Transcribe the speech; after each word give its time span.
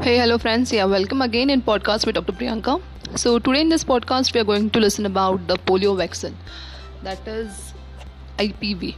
Hey, 0.00 0.16
hello 0.18 0.38
friends. 0.38 0.72
Yeah, 0.72 0.84
welcome 0.84 1.20
again 1.22 1.50
in 1.50 1.60
podcast 1.60 2.06
with 2.06 2.14
Dr. 2.14 2.32
Priyanka. 2.32 2.80
So 3.16 3.40
today 3.40 3.62
in 3.62 3.68
this 3.68 3.82
podcast 3.82 4.32
we 4.32 4.40
are 4.40 4.44
going 4.44 4.70
to 4.70 4.78
listen 4.78 5.06
about 5.06 5.48
the 5.48 5.56
polio 5.56 5.96
vaccine, 5.96 6.36
that 7.02 7.26
is 7.26 7.74
IPV. 8.38 8.96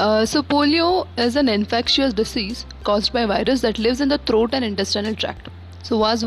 Uh, 0.00 0.26
so 0.26 0.42
polio 0.42 1.06
is 1.16 1.36
an 1.36 1.48
infectious 1.48 2.12
disease 2.12 2.66
caused 2.82 3.12
by 3.12 3.24
virus 3.24 3.60
that 3.60 3.78
lives 3.78 4.00
in 4.00 4.08
the 4.08 4.18
throat 4.18 4.50
and 4.52 4.64
intestinal 4.64 5.14
tract. 5.14 5.48
So 5.84 5.96
was 5.96 6.24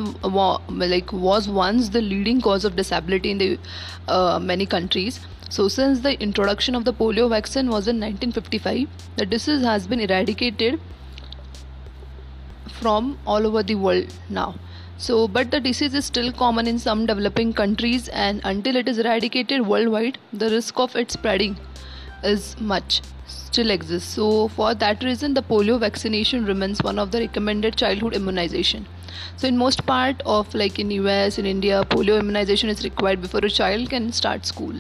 like 0.70 1.12
was 1.12 1.50
once 1.50 1.90
the 1.90 2.02
leading 2.02 2.40
cause 2.40 2.64
of 2.64 2.78
disability 2.78 3.32
in 3.32 3.38
the 3.38 3.60
uh, 4.08 4.40
many 4.40 4.66
countries. 4.66 5.20
So 5.50 5.68
since 5.68 6.00
the 6.00 6.18
introduction 6.22 6.74
of 6.74 6.86
the 6.86 6.94
polio 6.94 7.30
vaccine 7.30 7.68
was 7.68 7.90
in 7.90 8.00
1955, 8.00 8.88
the 9.18 9.26
disease 9.26 9.62
has 9.64 9.88
been 9.88 10.00
eradicated 10.00 10.80
from 12.82 13.18
all 13.26 13.46
over 13.46 13.64
the 13.64 13.76
world 13.76 14.14
now. 14.30 14.56
So, 14.98 15.28
but 15.28 15.50
the 15.52 15.60
disease 15.62 15.94
is 15.94 16.06
still 16.06 16.32
common 16.34 16.68
in 16.68 16.78
some 16.78 17.06
developing 17.06 17.54
countries, 17.54 18.10
and 18.10 18.42
until 18.44 18.76
it 18.76 18.90
is 18.90 18.98
eradicated 19.00 19.66
worldwide, 19.66 20.18
the 20.34 20.50
risk 20.50 20.78
of 20.78 20.96
its 20.96 21.14
spreading 21.14 21.58
is 22.22 22.60
much 22.60 23.02
still 23.26 23.72
exists. 23.72 24.14
So, 24.14 24.50
for 24.50 24.74
that 24.76 25.04
reason, 25.04 25.34
the 25.36 25.42
polio 25.42 25.80
vaccination 25.80 26.46
remains 26.46 26.84
one 26.84 27.00
of 27.00 27.12
the 27.12 27.20
recommended 27.20 27.78
childhood 27.78 28.14
immunization. 28.14 28.88
So, 29.38 29.48
in 29.48 29.58
most 29.58 29.86
part 29.86 30.22
of 30.26 30.54
like 30.54 30.80
in 30.80 30.92
US, 30.92 31.38
in 31.38 31.46
India, 31.46 31.84
polio 31.90 32.20
immunization 32.20 32.70
is 32.70 32.84
required 32.84 33.22
before 33.22 33.46
a 33.46 33.50
child 33.50 33.90
can 33.90 34.12
start 34.12 34.46
school. 34.46 34.74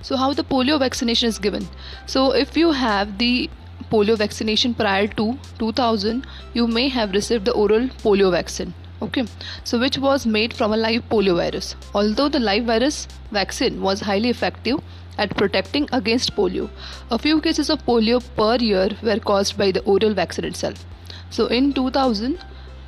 So, 0.00 0.16
how 0.16 0.32
the 0.32 0.44
polio 0.44 0.78
vaccination 0.78 1.28
is 1.28 1.38
given? 1.38 1.68
So, 2.06 2.32
if 2.32 2.56
you 2.56 2.72
have 2.72 3.18
the 3.18 3.50
polio 3.90 4.16
vaccination 4.16 4.74
prior 4.74 5.06
to 5.06 5.38
2000 5.58 6.26
you 6.54 6.66
may 6.66 6.88
have 6.88 7.12
received 7.12 7.44
the 7.44 7.52
oral 7.52 7.88
polio 8.04 8.30
vaccine. 8.30 8.74
Okay. 9.02 9.24
So 9.64 9.78
which 9.80 9.98
was 9.98 10.26
made 10.26 10.54
from 10.54 10.72
a 10.72 10.76
live 10.76 11.08
polio 11.08 11.36
virus. 11.36 11.74
Although 11.94 12.28
the 12.28 12.40
live 12.40 12.64
virus 12.64 13.08
vaccine 13.30 13.80
was 13.80 14.00
highly 14.00 14.30
effective 14.30 14.78
at 15.18 15.36
protecting 15.36 15.88
against 15.92 16.34
polio 16.34 16.70
a 17.10 17.18
few 17.18 17.40
cases 17.40 17.68
of 17.68 17.84
polio 17.84 18.22
per 18.36 18.56
year 18.64 18.88
were 19.02 19.18
caused 19.18 19.58
by 19.58 19.70
the 19.70 19.82
oral 19.82 20.14
vaccine 20.14 20.46
itself. 20.46 20.84
So 21.30 21.46
in 21.46 21.72
2000 21.72 22.38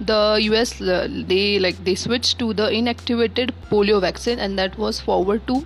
the 0.01 0.21
us 0.61 0.81
uh, 0.81 1.07
they 1.29 1.59
like 1.59 1.85
they 1.85 1.95
switched 1.95 2.39
to 2.39 2.53
the 2.55 2.69
inactivated 2.79 3.53
polio 3.71 4.01
vaccine 4.01 4.39
and 4.39 4.59
that 4.59 4.77
was 4.79 5.01
forward 5.01 5.47
to 5.47 5.65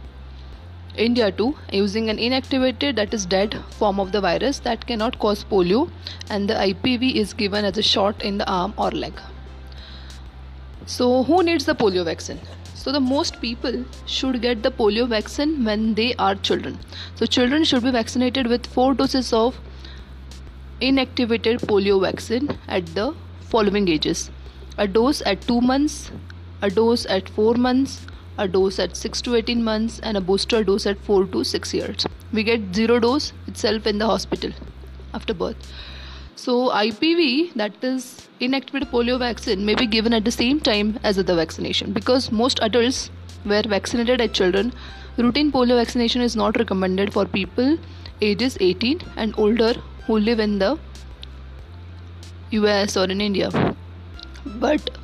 India 0.98 1.30
too 1.30 1.56
using 1.72 2.10
an 2.10 2.18
inactivated 2.18 2.96
that 2.96 3.14
is 3.14 3.24
dead 3.24 3.56
form 3.78 4.00
of 4.00 4.12
the 4.12 4.20
virus 4.20 4.58
that 4.60 4.86
cannot 4.86 5.18
cause 5.18 5.44
polio 5.44 5.90
and 6.28 6.50
the 6.50 6.54
IPV 6.54 7.14
is 7.14 7.32
given 7.32 7.64
as 7.64 7.78
a 7.78 7.82
shot 7.82 8.22
in 8.22 8.38
the 8.38 8.48
arm 8.50 8.74
or 8.76 8.90
leg. 8.90 9.12
So 10.86 11.22
who 11.22 11.42
needs 11.42 11.64
the 11.66 11.74
polio 11.74 12.04
vaccine? 12.04 12.40
So 12.74 12.92
the 12.92 13.00
most 13.00 13.40
people 13.40 13.84
should 14.06 14.40
get 14.40 14.62
the 14.62 14.70
polio 14.70 15.06
vaccine 15.08 15.64
when 15.64 15.94
they 15.94 16.14
are 16.14 16.34
children. 16.34 16.78
So 17.16 17.26
children 17.26 17.64
should 17.64 17.82
be 17.82 17.90
vaccinated 17.90 18.46
with 18.46 18.66
4 18.66 18.94
doses 18.94 19.32
of 19.32 19.58
inactivated 20.80 21.60
polio 21.72 22.00
vaccine 22.00 22.56
at 22.68 22.86
the 22.94 23.14
following 23.40 23.88
ages. 23.88 24.30
A 24.78 24.86
dose 24.86 25.22
at 25.26 25.42
2 25.42 25.60
months, 25.60 26.10
a 26.62 26.70
dose 26.70 27.04
at 27.06 27.28
4 27.28 27.54
months, 27.54 28.06
a 28.38 28.48
dose 28.48 28.78
at 28.78 28.96
6 28.96 29.20
to 29.22 29.34
18 29.34 29.62
months 29.62 30.00
and 30.00 30.16
a 30.16 30.20
booster 30.20 30.62
dose 30.64 30.86
at 30.86 30.98
4 31.00 31.26
to 31.26 31.44
6 31.44 31.74
years. 31.74 32.06
We 32.32 32.42
get 32.44 32.74
zero 32.74 32.98
dose 33.00 33.32
itself 33.46 33.86
in 33.86 33.98
the 33.98 34.06
hospital 34.06 34.52
after 35.12 35.34
birth. 35.34 35.56
So 36.36 36.68
IPV 36.68 37.54
that 37.54 37.72
is 37.82 38.28
inactivated 38.40 38.90
polio 38.90 39.18
vaccine 39.18 39.64
may 39.66 39.74
be 39.74 39.86
given 39.86 40.12
at 40.12 40.24
the 40.24 40.30
same 40.30 40.60
time 40.60 40.98
as 41.02 41.18
other 41.18 41.34
vaccination 41.34 41.92
because 41.92 42.30
most 42.30 42.60
adults 42.62 43.10
were 43.44 43.62
vaccinated 43.62 44.20
as 44.20 44.30
children. 44.30 44.72
Routine 45.16 45.50
polio 45.50 45.76
vaccination 45.76 46.22
is 46.22 46.36
not 46.36 46.56
recommended 46.56 47.12
for 47.12 47.26
people 47.26 47.76
ages 48.20 48.56
18 48.60 49.02
and 49.16 49.34
older 49.36 49.74
who 50.06 50.18
live 50.18 50.38
in 50.38 50.58
the 50.58 50.78
US 52.50 52.96
or 52.96 53.04
in 53.04 53.20
India. 53.20 53.50
But 54.46 54.97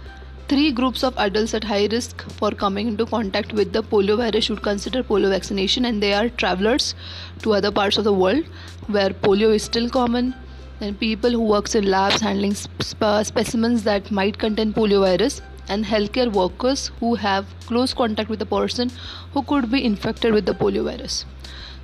Three 0.46 0.72
groups 0.72 1.02
of 1.02 1.16
adults 1.16 1.54
at 1.54 1.64
high 1.64 1.86
risk 1.90 2.22
for 2.32 2.50
coming 2.50 2.86
into 2.86 3.06
contact 3.06 3.54
with 3.54 3.72
the 3.72 3.82
polio 3.82 4.18
virus 4.18 4.44
should 4.44 4.60
consider 4.62 5.02
polio 5.02 5.30
vaccination, 5.30 5.86
and 5.86 6.02
they 6.02 6.12
are 6.12 6.28
travelers 6.28 6.94
to 7.42 7.54
other 7.54 7.70
parts 7.70 7.96
of 7.96 8.04
the 8.04 8.12
world 8.12 8.44
where 8.88 9.08
polio 9.08 9.54
is 9.54 9.62
still 9.62 9.88
common, 9.88 10.34
and 10.82 11.00
people 11.00 11.30
who 11.30 11.40
works 11.40 11.74
in 11.74 11.90
labs 11.90 12.20
handling 12.20 12.52
sp- 12.52 13.24
specimens 13.24 13.84
that 13.84 14.10
might 14.10 14.36
contain 14.36 14.74
polio 14.74 15.00
virus, 15.00 15.40
and 15.70 15.86
healthcare 15.86 16.30
workers 16.30 16.90
who 17.00 17.14
have 17.14 17.46
close 17.66 17.94
contact 17.94 18.28
with 18.28 18.42
a 18.42 18.46
person 18.46 18.90
who 19.32 19.42
could 19.42 19.70
be 19.70 19.82
infected 19.82 20.34
with 20.34 20.44
the 20.44 20.52
polio 20.52 20.84
virus. 20.84 21.24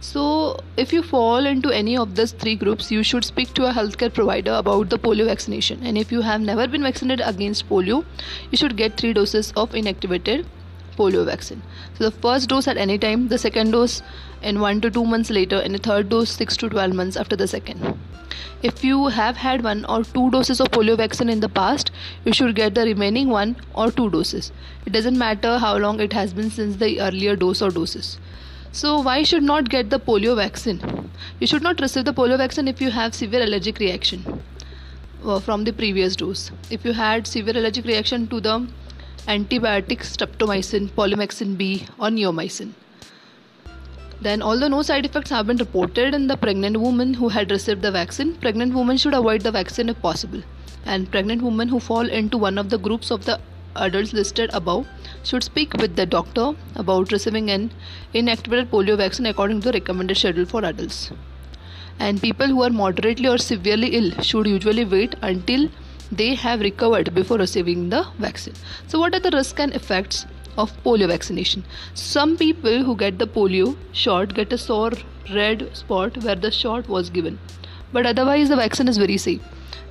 So, 0.02 0.58
if 0.78 0.94
you 0.94 1.02
fall 1.02 1.44
into 1.44 1.68
any 1.70 1.94
of 1.98 2.14
these 2.16 2.32
three 2.32 2.56
groups, 2.56 2.90
you 2.90 3.02
should 3.02 3.22
speak 3.22 3.52
to 3.52 3.66
a 3.66 3.72
healthcare 3.72 4.12
provider 4.12 4.54
about 4.54 4.88
the 4.88 4.98
polio 4.98 5.26
vaccination. 5.26 5.82
And 5.82 5.98
if 5.98 6.10
you 6.10 6.22
have 6.22 6.40
never 6.40 6.66
been 6.66 6.82
vaccinated 6.82 7.26
against 7.26 7.68
polio, 7.68 8.06
you 8.50 8.56
should 8.56 8.78
get 8.78 8.96
three 8.96 9.12
doses 9.12 9.52
of 9.56 9.72
inactivated 9.72 10.46
polio 10.96 11.26
vaccine. 11.26 11.60
So, 11.98 12.04
the 12.04 12.10
first 12.10 12.48
dose 12.48 12.66
at 12.66 12.78
any 12.78 12.96
time, 12.96 13.28
the 13.28 13.36
second 13.36 13.72
dose 13.72 14.00
in 14.40 14.60
one 14.60 14.80
to 14.80 14.90
two 14.90 15.04
months 15.04 15.28
later, 15.28 15.60
and 15.60 15.74
the 15.74 15.78
third 15.78 16.08
dose 16.08 16.30
six 16.30 16.56
to 16.56 16.70
12 16.70 16.94
months 16.94 17.18
after 17.18 17.36
the 17.36 17.46
second. 17.46 17.98
If 18.62 18.82
you 18.82 19.08
have 19.08 19.36
had 19.36 19.62
one 19.62 19.84
or 19.84 20.02
two 20.02 20.30
doses 20.30 20.60
of 20.62 20.70
polio 20.70 20.96
vaccine 20.96 21.28
in 21.28 21.40
the 21.40 21.48
past, 21.50 21.90
you 22.24 22.32
should 22.32 22.54
get 22.54 22.74
the 22.74 22.84
remaining 22.84 23.28
one 23.28 23.56
or 23.74 23.90
two 23.90 24.08
doses. 24.08 24.50
It 24.86 24.94
doesn't 24.94 25.18
matter 25.18 25.58
how 25.58 25.76
long 25.76 26.00
it 26.00 26.14
has 26.14 26.32
been 26.32 26.50
since 26.50 26.76
the 26.76 27.02
earlier 27.02 27.36
dose 27.36 27.60
or 27.60 27.70
doses. 27.70 28.18
So, 28.72 29.00
why 29.00 29.24
should 29.24 29.42
not 29.42 29.68
get 29.68 29.90
the 29.90 29.98
polio 29.98 30.36
vaccine? 30.36 31.10
You 31.40 31.46
should 31.48 31.62
not 31.62 31.80
receive 31.80 32.04
the 32.04 32.12
polio 32.12 32.38
vaccine 32.38 32.68
if 32.68 32.80
you 32.80 32.90
have 32.90 33.14
severe 33.16 33.42
allergic 33.42 33.80
reaction 33.80 34.42
uh, 35.24 35.40
from 35.40 35.64
the 35.64 35.72
previous 35.72 36.14
dose. 36.14 36.52
If 36.70 36.84
you 36.84 36.92
had 36.92 37.26
severe 37.26 37.56
allergic 37.56 37.84
reaction 37.84 38.28
to 38.28 38.40
the 38.40 38.68
antibiotic 39.26 40.04
streptomycin, 40.10 40.90
polymyxin 40.90 41.56
B, 41.56 41.86
or 41.98 42.10
neomycin. 42.10 42.72
Then, 44.20 44.40
although 44.40 44.68
no 44.68 44.82
side 44.82 45.04
effects 45.04 45.30
have 45.30 45.48
been 45.48 45.56
reported 45.56 46.14
in 46.14 46.28
the 46.28 46.36
pregnant 46.36 46.78
woman 46.78 47.14
who 47.14 47.28
had 47.28 47.50
received 47.50 47.82
the 47.82 47.90
vaccine, 47.90 48.34
pregnant 48.36 48.74
women 48.74 48.96
should 48.98 49.14
avoid 49.14 49.40
the 49.40 49.50
vaccine 49.50 49.88
if 49.88 50.00
possible. 50.00 50.42
And 50.84 51.10
pregnant 51.10 51.42
women 51.42 51.68
who 51.68 51.80
fall 51.80 52.08
into 52.08 52.38
one 52.38 52.56
of 52.56 52.70
the 52.70 52.78
groups 52.78 53.10
of 53.10 53.24
the 53.24 53.40
adults 53.76 54.12
listed 54.12 54.50
above 54.52 54.86
should 55.22 55.42
speak 55.42 55.74
with 55.74 55.96
the 55.96 56.06
doctor 56.06 56.52
about 56.76 57.12
receiving 57.12 57.50
an 57.50 57.70
inactivated 58.14 58.68
polio 58.70 58.96
vaccine 58.96 59.26
according 59.26 59.60
to 59.60 59.66
the 59.66 59.78
recommended 59.78 60.16
schedule 60.16 60.46
for 60.46 60.64
adults. 60.64 61.10
And 61.98 62.20
people 62.20 62.46
who 62.46 62.62
are 62.62 62.70
moderately 62.70 63.28
or 63.28 63.38
severely 63.38 63.88
ill 63.88 64.10
should 64.22 64.46
usually 64.46 64.84
wait 64.84 65.14
until 65.22 65.68
they 66.10 66.34
have 66.34 66.60
recovered 66.60 67.14
before 67.14 67.38
receiving 67.38 67.88
the 67.90 68.06
vaccine. 68.18 68.54
So, 68.88 68.98
what 68.98 69.14
are 69.14 69.20
the 69.20 69.30
risks 69.30 69.60
and 69.60 69.74
effects 69.74 70.26
of 70.56 70.72
polio 70.82 71.08
vaccination? 71.08 71.64
Some 71.94 72.36
people 72.36 72.82
who 72.84 72.96
get 72.96 73.18
the 73.18 73.26
polio 73.26 73.76
shot 73.92 74.34
get 74.34 74.52
a 74.52 74.58
sore 74.58 74.92
red 75.32 75.76
spot 75.76 76.16
where 76.24 76.34
the 76.34 76.50
shot 76.50 76.88
was 76.88 77.10
given, 77.10 77.38
but 77.92 78.06
otherwise, 78.06 78.48
the 78.48 78.56
vaccine 78.56 78.88
is 78.88 78.96
very 78.96 79.18
safe 79.18 79.42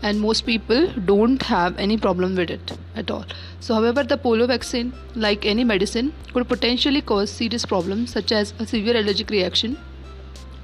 and 0.01 0.19
most 0.19 0.45
people 0.45 0.87
don't 1.05 1.41
have 1.43 1.77
any 1.77 1.97
problem 1.97 2.35
with 2.35 2.49
it 2.49 2.77
at 2.95 3.11
all. 3.11 3.25
So 3.59 3.73
however 3.73 4.03
the 4.03 4.17
polio 4.17 4.47
vaccine 4.47 4.93
like 5.15 5.45
any 5.45 5.63
medicine 5.63 6.13
could 6.33 6.47
potentially 6.47 7.01
cause 7.01 7.29
serious 7.29 7.65
problems 7.65 8.11
such 8.11 8.31
as 8.31 8.53
a 8.59 8.65
severe 8.65 8.97
allergic 8.97 9.29
reaction 9.29 9.77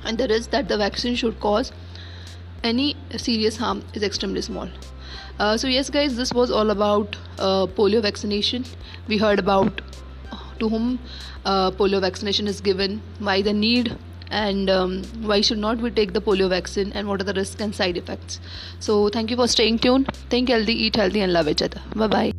and 0.05 0.17
the 0.17 0.27
risk 0.27 0.51
that 0.51 0.67
the 0.67 0.77
vaccine 0.77 1.15
should 1.15 1.39
cause 1.39 1.71
any 2.63 2.95
serious 3.17 3.57
harm 3.57 3.83
is 3.93 4.03
extremely 4.03 4.41
small. 4.41 4.69
Uh, 5.39 5.57
so 5.57 5.67
yes 5.67 5.89
guys 5.89 6.15
this 6.15 6.33
was 6.33 6.49
all 6.49 6.69
about 6.69 7.17
uh, 7.39 7.65
polio 7.65 8.01
vaccination. 8.01 8.65
We 9.07 9.17
heard 9.17 9.39
about 9.39 9.81
to 10.59 10.69
whom 10.69 10.99
uh, 11.45 11.71
polio 11.71 11.99
vaccination 11.99 12.47
is 12.47 12.61
given 12.61 13.01
why 13.19 13.41
the 13.41 13.53
need 13.53 13.97
and 14.30 14.69
um, 14.69 15.04
why 15.22 15.42
should 15.42 15.57
not 15.57 15.80
we 15.80 15.92
take 15.92 16.13
the 16.13 16.22
polio 16.22 16.50
vaccine 16.50 16.92
and 16.94 17.07
what 17.07 17.22
are 17.22 17.25
the 17.25 17.33
risks 17.33 17.62
and 17.62 17.74
side 17.74 17.98
effects? 17.98 18.39
So 18.80 19.10
thank 19.10 19.30
you 19.31 19.38
for 19.38 19.48
staying 19.48 19.80
tuned. 19.80 20.13
Think 20.30 20.50
healthy 20.50 20.74
eat 20.74 20.95
healthy 20.95 21.22
and 21.22 21.33
love 21.33 21.48
each 21.48 21.62
other. 21.62 21.81
Bye 21.95 22.07
bye 22.07 22.34